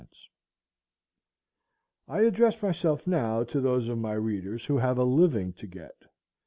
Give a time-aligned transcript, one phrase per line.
[2.09, 5.67] 99¾ I address myself now to those of my readers who have a living to
[5.67, 6.05] get.